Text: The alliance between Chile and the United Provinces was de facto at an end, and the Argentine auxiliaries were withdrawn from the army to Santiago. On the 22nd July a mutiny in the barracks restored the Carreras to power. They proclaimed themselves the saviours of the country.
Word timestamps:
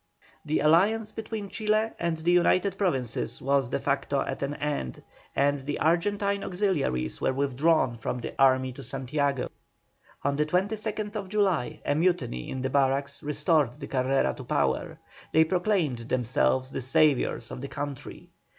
The 0.43 0.61
alliance 0.61 1.11
between 1.11 1.47
Chile 1.49 1.91
and 1.99 2.17
the 2.17 2.31
United 2.31 2.75
Provinces 2.75 3.39
was 3.39 3.67
de 3.69 3.79
facto 3.79 4.21
at 4.21 4.41
an 4.41 4.55
end, 4.55 5.03
and 5.35 5.59
the 5.59 5.77
Argentine 5.79 6.43
auxiliaries 6.43 7.21
were 7.21 7.33
withdrawn 7.33 7.97
from 7.99 8.17
the 8.19 8.33
army 8.41 8.73
to 8.73 8.81
Santiago. 8.83 9.51
On 10.23 10.37
the 10.37 10.45
22nd 10.47 11.27
July 11.27 11.81
a 11.85 11.93
mutiny 11.93 12.49
in 12.49 12.63
the 12.63 12.69
barracks 12.71 13.21
restored 13.21 13.73
the 13.73 13.85
Carreras 13.85 14.37
to 14.37 14.43
power. 14.43 14.97
They 15.33 15.43
proclaimed 15.45 15.99
themselves 15.99 16.71
the 16.71 16.81
saviours 16.81 17.51
of 17.51 17.61
the 17.61 17.67
country. 17.67 18.31